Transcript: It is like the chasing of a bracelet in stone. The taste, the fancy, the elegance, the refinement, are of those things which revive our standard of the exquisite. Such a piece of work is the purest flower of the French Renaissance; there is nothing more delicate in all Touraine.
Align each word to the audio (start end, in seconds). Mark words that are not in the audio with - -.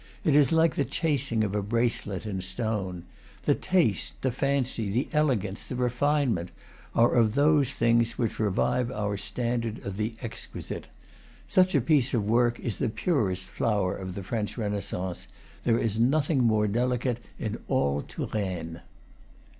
It 0.23 0.33
is 0.33 0.51
like 0.51 0.73
the 0.73 0.83
chasing 0.83 1.43
of 1.43 1.55
a 1.55 1.61
bracelet 1.61 2.25
in 2.25 2.41
stone. 2.41 3.03
The 3.43 3.53
taste, 3.53 4.19
the 4.23 4.31
fancy, 4.31 4.89
the 4.89 5.07
elegance, 5.13 5.63
the 5.63 5.75
refinement, 5.75 6.49
are 6.95 7.13
of 7.13 7.35
those 7.35 7.73
things 7.73 8.17
which 8.17 8.39
revive 8.39 8.89
our 8.91 9.15
standard 9.15 9.77
of 9.85 9.97
the 9.97 10.15
exquisite. 10.23 10.87
Such 11.47 11.75
a 11.75 11.81
piece 11.81 12.15
of 12.15 12.25
work 12.25 12.59
is 12.59 12.77
the 12.77 12.89
purest 12.89 13.47
flower 13.49 13.95
of 13.95 14.15
the 14.15 14.23
French 14.23 14.57
Renaissance; 14.57 15.27
there 15.65 15.77
is 15.77 15.99
nothing 15.99 16.43
more 16.43 16.67
delicate 16.67 17.19
in 17.37 17.59
all 17.67 18.01
Touraine. 18.01 18.81